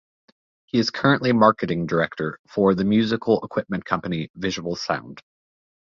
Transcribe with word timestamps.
He 0.65 0.79
is 0.79 0.89
currently 0.89 1.31
Marketing 1.31 1.85
Director 1.85 2.39
for 2.47 2.73
the 2.73 2.83
musical 2.83 3.39
equipment 3.45 3.85
company, 3.85 4.31
Visual 4.33 4.75
Sound. 4.75 5.21